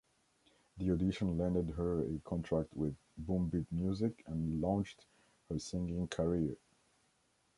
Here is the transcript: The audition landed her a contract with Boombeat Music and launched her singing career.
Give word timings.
The 0.77 0.89
audition 0.89 1.37
landed 1.37 1.75
her 1.75 2.01
a 2.03 2.17
contract 2.25 2.75
with 2.75 2.95
Boombeat 3.23 3.67
Music 3.71 4.23
and 4.25 4.59
launched 4.59 5.05
her 5.47 5.59
singing 5.59 6.07
career. 6.07 6.57